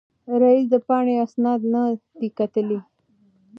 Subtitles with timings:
[0.41, 1.81] رییس د پاڼې اسناد نه
[2.19, 2.79] دي کتلي.